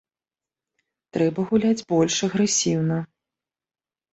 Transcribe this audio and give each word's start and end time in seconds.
Трэба 1.17 1.45
гуляць 1.51 1.85
больш 1.93 2.15
агрэсіўна. 2.29 2.97